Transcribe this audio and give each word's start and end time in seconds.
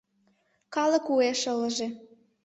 Калык 0.73 1.05
уэш 1.13 1.41
ылыже. 1.53 1.87